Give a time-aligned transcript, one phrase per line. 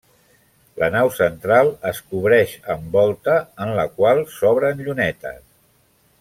[0.83, 5.41] La nau central es cobreix amb volta en la qual s'obren llunetes.